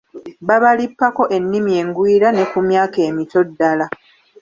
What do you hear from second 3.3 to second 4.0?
ddala.